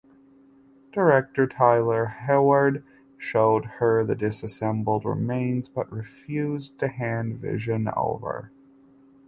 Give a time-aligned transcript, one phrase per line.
[0.91, 2.83] Director Tyler Hayward
[3.19, 8.51] showed her the disassembled remains but refused to hand Vision over.